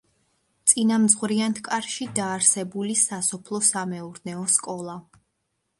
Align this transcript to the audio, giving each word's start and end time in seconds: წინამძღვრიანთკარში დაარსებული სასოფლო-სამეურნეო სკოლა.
წინამძღვრიანთკარში 0.71 2.07
დაარსებული 2.21 2.97
სასოფლო-სამეურნეო 3.05 4.49
სკოლა. 4.57 4.99